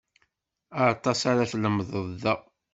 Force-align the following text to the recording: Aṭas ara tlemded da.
Aṭas 0.89 1.19
ara 1.31 1.49
tlemded 1.51 1.93
da. 2.21 2.33